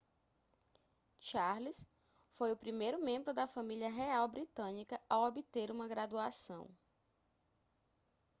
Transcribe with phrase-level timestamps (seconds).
[1.19, 1.87] charles
[2.31, 6.67] foi o primeiro membro da família real britânica a obter uma graduação